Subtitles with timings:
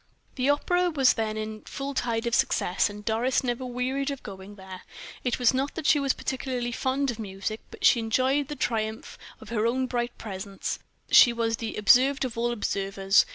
[0.33, 4.55] The opera was then in full tide of success, and Doris never wearied of going
[4.55, 4.81] there.
[5.23, 9.19] It was not that she was particularly fond of music, but she enjoyed the triumph
[9.39, 10.79] of her own bright presence;
[11.11, 13.27] she was the observed of all observers.